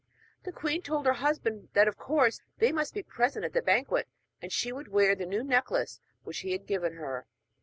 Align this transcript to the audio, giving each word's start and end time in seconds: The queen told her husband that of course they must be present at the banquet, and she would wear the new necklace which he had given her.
The 0.45 0.51
queen 0.51 0.81
told 0.81 1.05
her 1.05 1.13
husband 1.13 1.69
that 1.73 1.87
of 1.87 1.95
course 1.99 2.41
they 2.57 2.71
must 2.71 2.95
be 2.95 3.03
present 3.03 3.45
at 3.45 3.53
the 3.53 3.61
banquet, 3.61 4.07
and 4.41 4.51
she 4.51 4.71
would 4.71 4.87
wear 4.87 5.13
the 5.13 5.27
new 5.27 5.43
necklace 5.43 5.99
which 6.23 6.39
he 6.39 6.53
had 6.53 6.65
given 6.65 6.93
her. 6.93 7.27